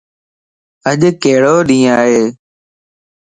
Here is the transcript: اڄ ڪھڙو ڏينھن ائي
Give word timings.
اڄ 0.89 1.01
ڪھڙو 1.21 1.55
ڏينھن 1.67 1.93
ائي 2.01 2.21